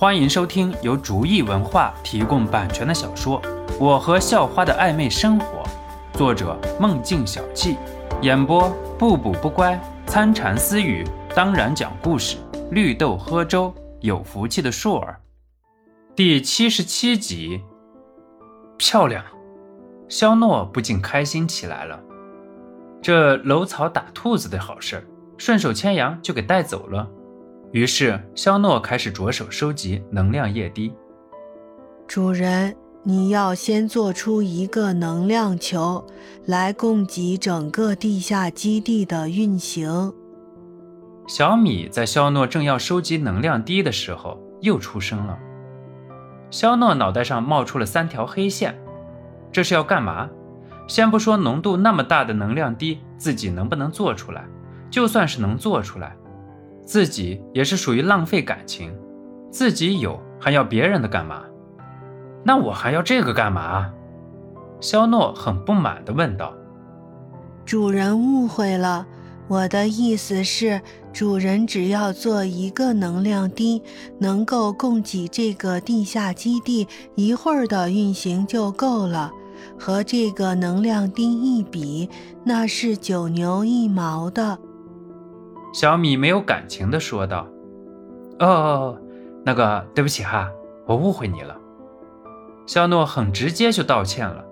[0.00, 3.42] 欢迎收听由竹意文化提供版权的小说
[3.80, 5.64] 《我和校花的暧昧生活》，
[6.16, 7.76] 作者梦境小憩，
[8.22, 9.76] 演播不补不乖、
[10.06, 12.36] 参禅私语，当然讲故事，
[12.70, 15.20] 绿豆喝粥，有福气的硕儿。
[16.14, 17.60] 第七十七集，
[18.76, 19.24] 漂亮！
[20.08, 21.98] 肖诺不禁开心起来了，
[23.02, 25.04] 这搂草打兔子的好事，
[25.36, 27.10] 顺手牵羊就给带走了。
[27.72, 30.92] 于是，肖诺开始着手收集能量液滴。
[32.06, 36.02] 主人，你要先做出一个能量球，
[36.46, 40.12] 来供给整个地下基地的运行。
[41.26, 45.38] 小米在肖诺正要收集能量滴的时候，又出声了。
[46.50, 48.74] 肖诺脑袋上冒出了三条黑线，
[49.52, 50.30] 这是要干嘛？
[50.86, 54.46] 先不说浓度那么大的能量滴自己能不能做出来，
[54.90, 56.16] 就算是能做出来。
[56.88, 58.90] 自己也是属于浪费感情，
[59.50, 61.42] 自己有还要别人的干嘛？
[62.42, 63.92] 那我还要这个干嘛？
[64.80, 66.54] 肖诺很不满地问道。
[67.66, 69.06] 主人误会了，
[69.48, 70.80] 我的意思是，
[71.12, 73.82] 主人只要做一个能量滴，
[74.18, 79.30] 能够供给这个地下基地一会儿的运行就够了。
[79.78, 82.08] 和这个能量滴一比，
[82.44, 84.58] 那是九牛一毛的。
[85.72, 87.46] 小米没有感情地说道
[88.40, 88.98] ：“哦，
[89.44, 90.50] 那个，对不起哈，
[90.86, 91.56] 我误会你了。”
[92.66, 94.44] 肖诺很直接就道歉了。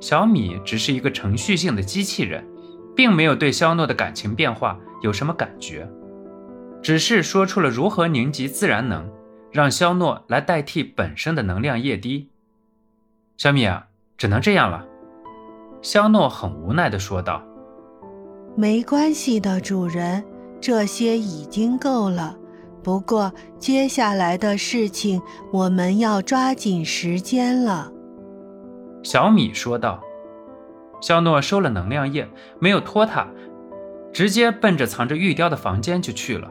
[0.00, 2.44] 小米只是一个程序性的机器人，
[2.96, 5.88] 并没有对肖诺的感情变化有什么感觉，
[6.82, 9.08] 只是说出了如何凝集自然能，
[9.50, 12.28] 让肖诺来代替本身的能量液滴。
[13.36, 13.86] 小米啊，
[14.16, 14.86] 只能这样了。”
[15.82, 17.42] 肖诺很无奈地说道。
[18.54, 20.22] 没关系的，主人，
[20.60, 22.36] 这些已经够了。
[22.82, 25.22] 不过接下来的事情，
[25.52, 27.90] 我们要抓紧时间了。”
[29.02, 30.02] 小米说道。
[31.00, 32.28] 肖诺收了能量液，
[32.60, 33.26] 没有拖沓，
[34.12, 36.48] 直接奔着藏着玉雕的房间就去了。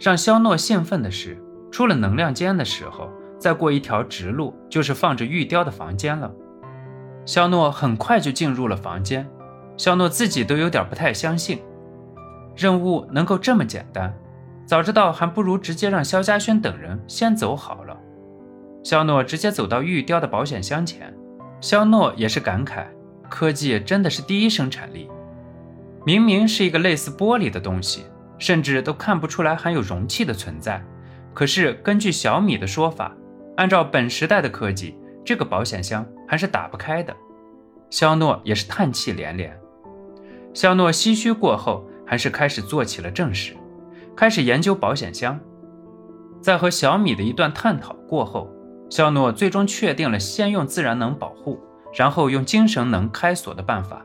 [0.00, 1.40] 让肖诺兴奋的是，
[1.70, 6.32] 出了能量间的时候，再过一条直路就是放着玉雕的房间了。
[7.24, 9.28] 肖诺很快就进入了房间。
[9.78, 11.62] 肖诺自己都有点不太相信，
[12.56, 14.12] 任务能够这么简单。
[14.66, 17.96] 早知道还不如直接让肖家轩等人先走好了。
[18.84, 21.14] 肖诺直接走到玉雕的保险箱前，
[21.60, 22.84] 肖诺也是感慨：
[23.30, 25.08] 科技真的是第一生产力。
[26.04, 28.04] 明明是一个类似玻璃的东西，
[28.38, 30.82] 甚至都看不出来含有容器的存在，
[31.32, 33.14] 可是根据小米的说法，
[33.56, 37.14] 按照本时代的科技，这个保险箱还是打不开的。
[37.90, 39.58] 肖诺也是叹气连连。
[40.58, 43.56] 肖诺唏嘘过后，还是开始做起了正事，
[44.16, 45.38] 开始研究保险箱。
[46.40, 48.50] 在和小米的一段探讨过后，
[48.90, 51.60] 肖诺最终确定了先用自然能保护，
[51.94, 54.04] 然后用精神能开锁的办法。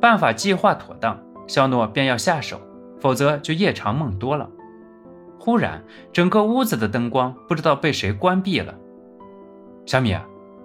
[0.00, 2.60] 办法计划妥当，肖诺便要下手，
[2.98, 4.50] 否则就夜长梦多了。
[5.38, 5.80] 忽然，
[6.12, 8.74] 整个屋子的灯光不知道被谁关闭了。
[9.86, 10.16] 小米，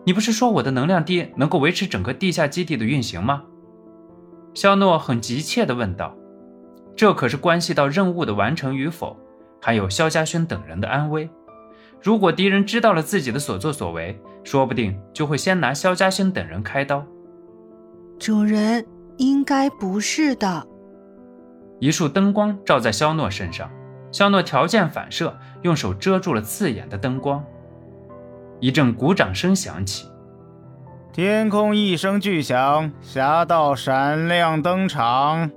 [0.07, 3.43] 你不是说我的能量低能够维持整个地下基地的运行吗？
[4.53, 6.15] 肖诺很急切地问道
[6.95, 9.17] ：“这可是关系到任务的完成与否，
[9.61, 11.29] 还有肖家轩等人的安危。
[12.01, 17.05] 如果敌人知道了自己的所作所为，说不定就会先拿肖家轩等人开刀。”
[18.19, 18.85] 主人，
[19.17, 20.67] 应该不是的。
[21.79, 23.71] 一束灯光照在肖诺身上，
[24.11, 27.43] 肖诺条件反射，用手遮住了刺眼的灯光。
[28.59, 30.10] 一阵鼓掌声响起。
[31.13, 35.51] 天空一声巨响，侠盗闪亮登场。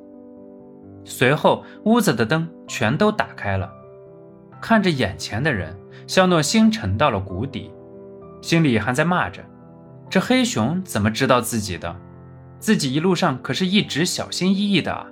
[1.05, 3.71] 随后，屋子的灯全都打开了。
[4.61, 5.79] 看着眼前的人，
[6.09, 7.71] 肖诺心沉到了谷底，
[8.43, 9.45] 心里还在骂着：
[10.11, 11.95] 这黑熊怎么知道自己的？
[12.59, 15.07] 自己一路上可是一直小心翼翼的啊！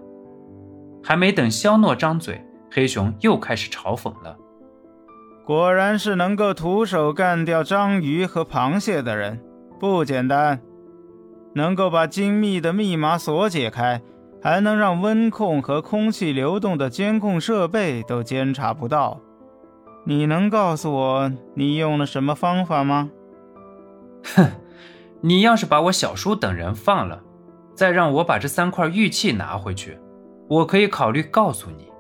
[1.05, 4.37] 还没等肖诺张嘴，黑熊又开始嘲讽了：
[5.47, 9.39] 果然是能够徒手干掉章鱼和螃蟹的人。
[9.83, 10.63] 不简单，
[11.57, 14.01] 能够把精密的密码锁解开，
[14.41, 19.21] 还能让温控和空气流动的监控设备都监察不到。
[20.07, 23.11] 你能告诉我你用了什么方法吗？
[24.23, 24.53] 哼，
[25.21, 27.21] 你要是把我小叔等人放了，
[27.75, 29.99] 再让我把这三块玉器拿回去，
[30.49, 31.91] 我可以考虑告诉你。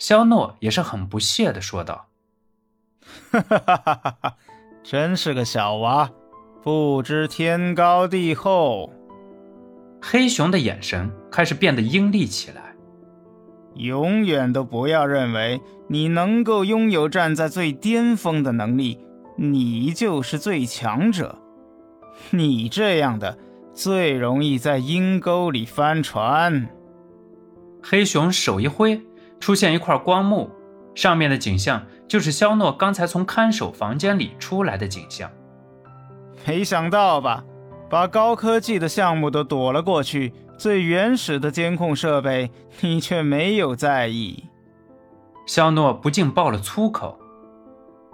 [0.00, 2.08] 肖诺也是很不屑地说道
[3.30, 4.34] ：“哈哈哈哈哈，
[4.82, 6.10] 真是个小娃。”
[6.62, 8.92] 不知天高地厚，
[10.02, 12.74] 黑熊的眼神开始变得阴厉起来。
[13.76, 15.58] 永远都不要认为
[15.88, 18.98] 你能够拥有站在最巅峰的能力，
[19.36, 21.38] 你就是最强者。
[22.28, 23.38] 你这样的
[23.72, 26.68] 最容易在阴沟里翻船。
[27.82, 29.00] 黑熊手一挥，
[29.38, 30.50] 出现一块光幕，
[30.94, 35.30] 上面的景象就是肖诺刚才从看守房间里出来的景象。
[36.46, 37.44] 没想到吧？
[37.88, 42.50] 把高科技的项目都躲了过去，最原始的监控设备
[42.80, 44.44] 你却没有在意。
[45.46, 47.18] 肖诺不禁爆了粗口：“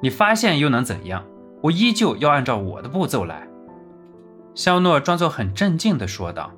[0.01, 1.25] 你发现又能怎样？
[1.63, 3.47] 我依旧要按照我的步骤来。”
[4.55, 6.51] 肖诺装作很镇静地说道。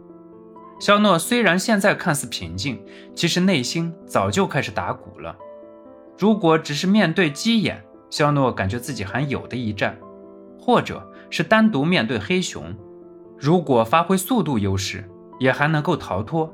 [0.79, 2.81] 肖诺虽然现在看似平静，
[3.17, 5.35] 其实内心早就开始打鼓了。
[6.17, 9.99] 如果只是面对鸡眼，肖诺感觉自己还有的一战，
[10.61, 12.75] 或者是单独面对黑熊，
[13.39, 15.09] 如果发挥速度优势，
[15.39, 16.53] 也还能够逃脱。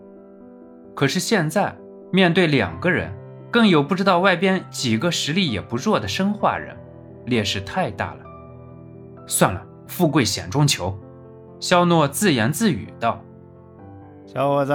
[0.94, 1.76] 可是现在
[2.12, 3.12] 面对两个人，
[3.50, 6.76] 更有不知道外边几个实力也不弱的生化人，
[7.26, 8.20] 劣势太大了。
[9.26, 10.96] 算了，富贵险中求。
[11.60, 13.22] 肖诺自言自语道。
[14.26, 14.74] 小伙子，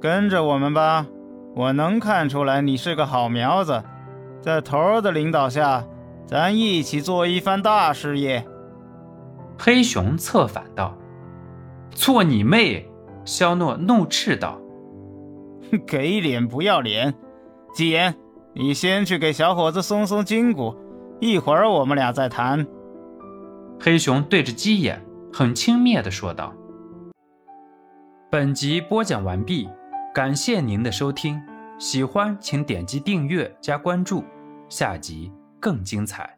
[0.00, 1.06] 跟着我们吧。
[1.54, 3.82] 我能看出来你是个好苗子，
[4.40, 5.84] 在头儿的领导下，
[6.26, 8.46] 咱一起做一番大事业。
[9.58, 10.96] 黑熊策反道
[11.94, 12.88] ：“错你妹！”
[13.24, 14.60] 肖诺怒斥道
[15.86, 17.12] ：“给脸不要脸！
[17.74, 18.14] 吉言，
[18.54, 20.76] 你先去给小伙子松松筋骨，
[21.20, 22.66] 一会儿我们俩再谈。”
[23.80, 26.54] 黑熊对着鸡眼很轻蔑地说道。
[28.30, 29.68] 本集播讲完毕，
[30.14, 31.40] 感谢您的收听，
[31.78, 34.22] 喜欢请点击订阅加关注，
[34.68, 36.35] 下集更精彩。